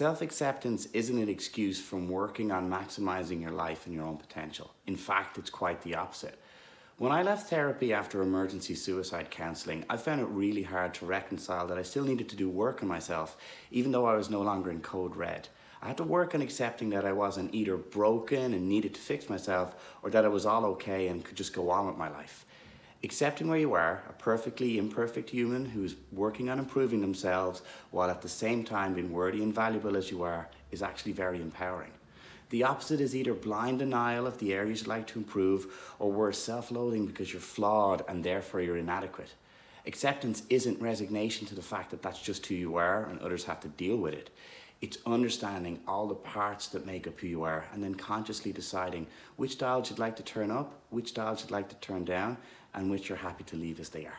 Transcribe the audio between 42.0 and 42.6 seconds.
that's just who